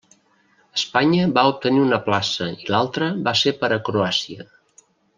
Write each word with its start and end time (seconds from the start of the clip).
Espanya 0.79 1.27
va 1.35 1.43
obtenir 1.51 1.83
una 1.89 1.99
plaça 2.07 2.49
i 2.65 2.73
l'altra 2.77 3.11
va 3.31 3.35
ser 3.45 3.57
para 3.63 3.81
Croàcia. 3.91 4.51